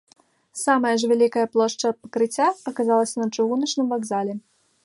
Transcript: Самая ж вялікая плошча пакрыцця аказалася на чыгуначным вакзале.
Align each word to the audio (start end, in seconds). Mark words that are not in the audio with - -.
Самая 0.61 0.93
ж 1.01 1.09
вялікая 1.11 1.43
плошча 1.57 1.93
пакрыцця 2.01 2.47
аказалася 2.73 3.15
на 3.25 3.29
чыгуначным 3.35 3.87
вакзале. 3.97 4.33